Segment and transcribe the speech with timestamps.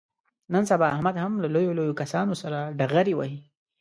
[0.53, 3.37] نن سبا احمد هم له لویو لویو کسانو سره ډغرې وهي.